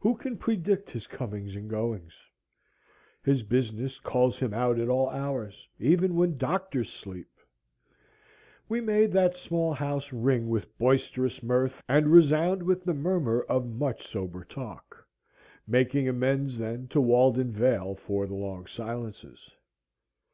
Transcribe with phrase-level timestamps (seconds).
[0.00, 2.12] Who can predict his comings and goings?
[3.24, 7.30] His business calls him out at all hours, even when doctors sleep.
[8.68, 13.64] We made that small house ring with boisterous mirth and resound with the murmur of
[13.66, 15.06] much sober talk,
[15.66, 19.52] making amends then to Walden vale for the long silences.